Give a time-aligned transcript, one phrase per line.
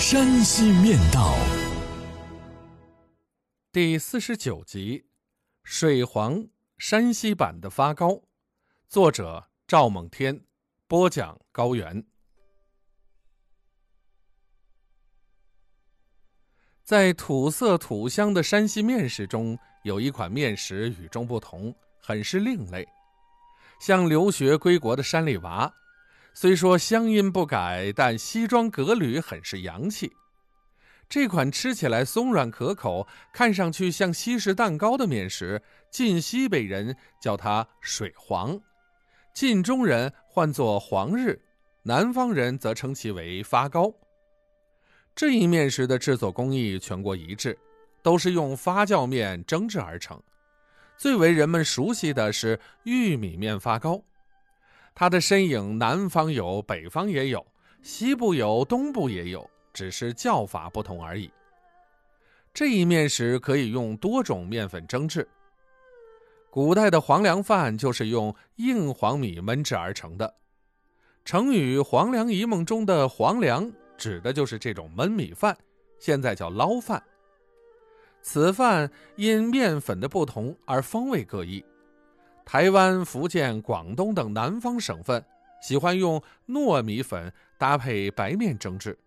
[0.00, 1.34] 山西面道》
[3.70, 5.04] 第四十九集：
[5.62, 6.42] 水黄
[6.78, 8.22] 山西版的发糕。
[8.88, 10.46] 作者：赵猛天，
[10.88, 12.02] 播讲：高原。
[16.82, 22.88] 在土色土香的山西面食中，有一款面食与众不同，很是另类。
[23.82, 25.70] 像留学归国的山里娃，
[26.32, 30.12] 虽说乡音不改，但西装革履，很是洋气。
[31.08, 35.60] 这款吃起来松软可口，看上去像西式蛋糕的面食，
[35.90, 38.60] 晋西北人叫它水黄，
[39.34, 41.42] 晋中人唤作黄日，
[41.82, 43.92] 南方人则称其为发糕。
[45.16, 47.58] 这一面食的制作工艺全国一致，
[48.02, 50.22] 都是用发酵面蒸制而成。
[50.96, 54.00] 最为人们熟悉的是玉米面发糕，
[54.94, 57.46] 它的身影南方有，北方也有，
[57.82, 61.30] 西部有，东部也有，只是叫法不同而已。
[62.52, 65.28] 这一面食可以用多种面粉蒸制。
[66.50, 70.34] 古代的黄粱饭就是用硬黄米焖制而成的。
[71.24, 73.70] 成语《黄粱一梦》中的黄粱。
[74.00, 75.54] 指的就是这种焖米饭，
[75.98, 77.02] 现在叫捞饭。
[78.22, 81.62] 此饭因面粉的不同而风味各异。
[82.50, 85.24] 台湾、福建、广东等南方省份
[85.62, 88.98] 喜欢用糯米粉搭配白面蒸制，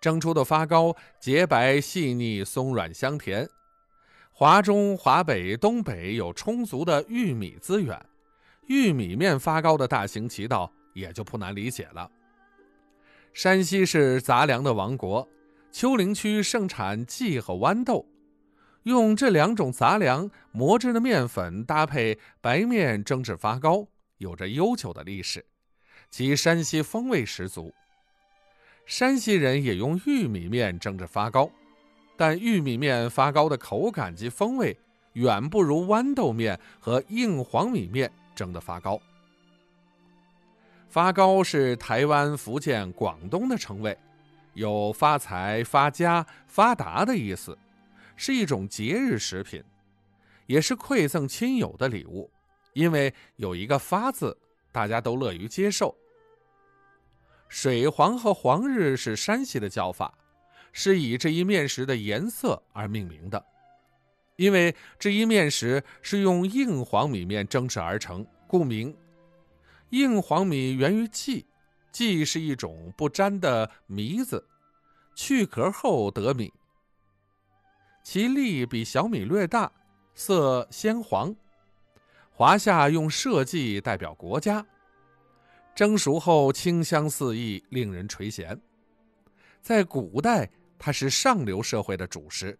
[0.00, 3.46] 蒸出的发糕洁白细腻、松软香甜。
[4.32, 8.02] 华中、华北、东北有充足的玉米资源，
[8.66, 12.10] 玉米面发糕的大行其道也就不难理解了。
[13.34, 15.28] 山西是杂粮的王国，
[15.70, 18.06] 丘陵区盛产稷和豌豆，
[18.84, 23.86] 用这两种杂粮磨制的面粉搭配白面蒸制发糕，
[24.18, 25.44] 有着悠久的历史，
[26.10, 27.74] 其山西风味十足。
[28.86, 31.50] 山西人也用玉米面蒸制发糕，
[32.16, 34.76] 但玉米面发糕的口感及风味
[35.12, 39.00] 远不如豌豆面和硬黄米面蒸的发糕。
[40.88, 43.96] 发糕是台湾、福建、广东的称谓，
[44.54, 47.56] 有发财、发家、发达的意思，
[48.22, 49.64] 是一种节日食品，
[50.46, 52.30] 也是馈赠亲友的礼物。
[52.74, 54.36] 因为有一个“发”字，
[54.70, 55.96] 大家都乐于接受。
[57.48, 60.12] 水黄和黄日是山西的叫法，
[60.70, 63.42] 是以这一面食的颜色而命名的。
[64.36, 68.94] 因为这一面食是用硬黄米面蒸制而成，故名。
[69.92, 71.46] 硬黄米源于稷，
[71.90, 74.46] 稷是一种不粘的糜子，
[75.14, 76.52] 去壳后得米。
[78.02, 79.70] 其粒比小米略大，
[80.14, 81.34] 色鲜黄。
[82.30, 84.66] 华夏用社稷代表国家，
[85.74, 88.58] 蒸熟后清香四溢，令人垂涎。
[89.60, 92.58] 在古代，它是上流社会的主食，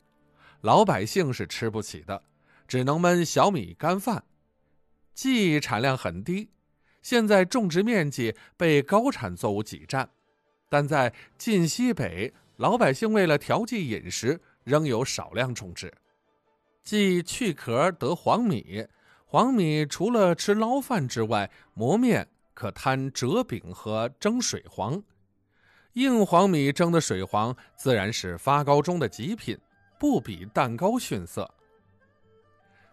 [0.60, 2.22] 老百姓是吃不起的，
[2.68, 4.22] 只能焖小米干饭。
[5.14, 6.50] 稷产量很低。
[7.02, 10.10] 现在种植面积被高产作物挤占，
[10.68, 14.38] 但在晋西北，老百姓为了调剂饮食，
[14.70, 15.92] 仍有少量种植。
[16.84, 18.86] 即去壳得黄米，
[19.26, 25.02] 黄米除了吃捞饭之外，磨面可摊折饼和蒸水黄。
[25.94, 29.58] 硬黄米蒸的水黄，自然是发糕中的极品，
[29.98, 31.52] 不比蛋糕逊色。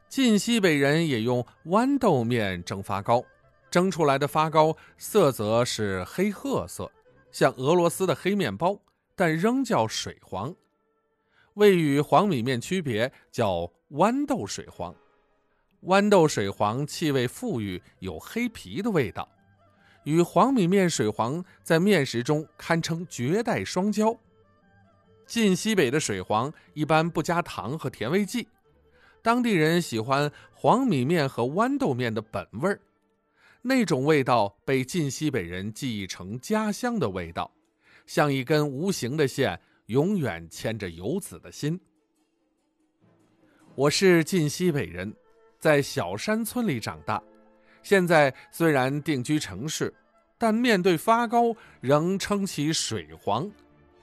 [0.10, 3.24] 晋西北人也用豌豆面蒸发糕。
[3.70, 6.90] 蒸出来的发糕色泽是黑褐色，
[7.32, 8.80] 像俄罗斯的黑面包，
[9.16, 10.56] 但仍叫水黄。
[11.58, 14.96] 味与黄米面区别，叫豌豆水黄。
[15.86, 19.28] 豌豆水黄气味馥郁，有黑皮的味道，
[20.04, 24.16] 与黄米面水黄在面食中堪称绝代双骄。
[25.26, 28.48] 晋西北的水黄一般不加糖和甜味剂，
[29.24, 32.80] 当地人喜欢黄米面和豌豆面的本味儿。
[33.64, 37.52] 那种味道被晋西北人记忆成家乡的味道，
[38.06, 41.80] 像一根无形的线，永远牵着游子的心。
[43.74, 45.16] 我是晋西北人，
[45.60, 47.24] 在小山村里长大，
[47.84, 49.94] 现在虽然定居城市，
[50.38, 53.50] 但面对发糕仍称其水黄，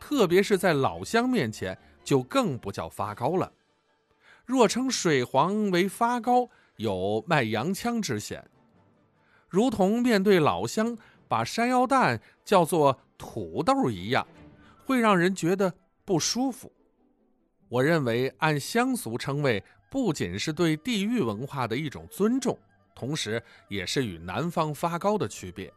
[0.00, 3.52] 特别是在老乡面前，就更不叫发糕了。
[4.46, 8.42] 若称水黄为发糕，有卖洋腔之嫌，
[9.50, 10.96] 如同面对老乡
[11.28, 14.26] 把山药蛋叫做土豆一样，
[14.84, 15.72] 会让人觉得
[16.04, 16.72] 不舒服。
[17.69, 22.58] 我认为按乡俗称谓，不仅是对地域文化的一种尊重，
[22.94, 25.72] 同时也是与南方发糕的区别。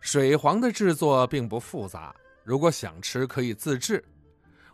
[0.00, 2.14] 水黄的制作并不复杂，
[2.44, 4.04] 如果想吃可以自制。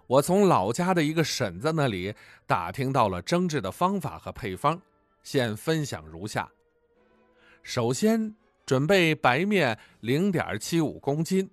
[0.07, 2.15] 我从老家的一个婶子那里
[2.47, 4.81] 打听到了蒸制的方法和配方，
[5.23, 6.51] 现分享如下：
[7.63, 8.35] 首先
[8.65, 11.51] 准备白面零点七五公斤，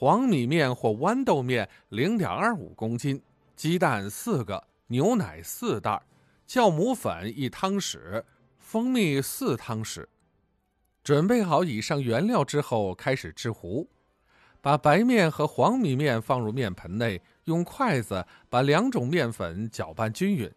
[0.00, 3.20] 黄米面或豌豆面零点二五公斤，
[3.54, 6.00] 鸡蛋四个，牛奶四袋，
[6.48, 8.24] 酵母粉一汤匙，
[8.58, 10.06] 蜂蜜四汤匙。
[11.04, 13.90] 准备好以上原料之后，开始制糊。
[14.62, 20.50] 把白面和黄米面放入面盆内，用筷子把两种面粉搅拌均匀，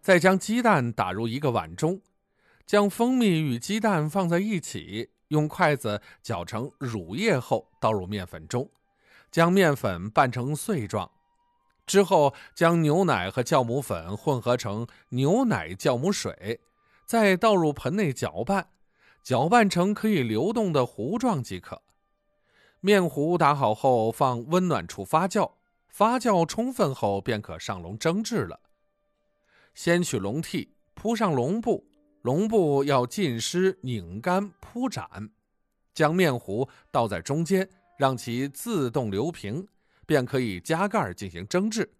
[0.00, 2.00] 再将鸡蛋打入一个碗中，
[2.64, 8.70] 将蜂蜜与鸡蛋放在一起，用筷子搅成乳液后倒入面粉中，
[9.30, 11.10] 将面粉拌成碎状。
[11.86, 16.60] 之后将牛奶和酵母粉混合成牛奶酵母水，
[17.04, 18.68] 再倒入盆内搅拌。
[19.22, 21.82] 搅拌成可以流动的糊状即可。
[22.80, 25.52] 面糊打好后，放温暖处发酵，
[25.88, 28.60] 发酵充分后便可上笼蒸制了。
[29.74, 31.89] 先取笼屉，铺上笼布，
[32.22, 35.30] 笼布要浸湿、拧干、铺展，
[35.94, 37.68] 将面糊倒在中间，
[37.98, 39.66] 让其自动流平，
[40.06, 41.90] 便可以加盖进行蒸制。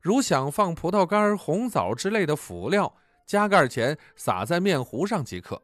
[0.00, 2.94] 如想放葡萄干、红枣之类的辅料，
[3.26, 5.62] 加盖前撒在面糊上即可。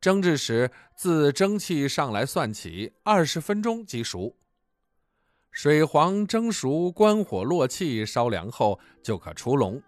[0.00, 4.36] 蒸制时，自蒸汽上来算起，二十分钟即熟。
[5.52, 9.80] 水黄蒸熟，关火落气，烧凉后就可出笼。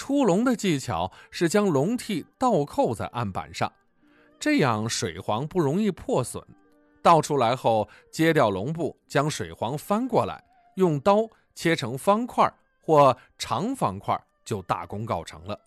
[0.00, 3.70] 出笼的技巧是将笼屉倒扣在案板上，
[4.38, 6.42] 这样水黄不容易破损。
[7.02, 10.42] 倒出来后，揭掉笼布，将水黄翻过来，
[10.76, 12.50] 用刀切成方块
[12.80, 15.60] 或长方块，就大功告成了。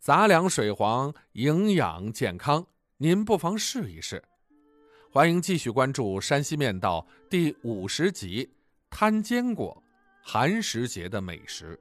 [0.00, 2.66] 杂粮水黄营养健康，
[2.96, 4.20] 您不妨试一试。
[5.12, 8.52] 欢迎继续关注《山西面道》第五十集：
[8.90, 9.80] 摊坚果，
[10.20, 11.78] 寒食节的美食。